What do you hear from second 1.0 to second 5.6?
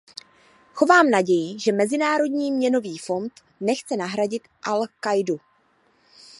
naději, že Mezinárodní měnový fond nechce nahradit al-Káidu.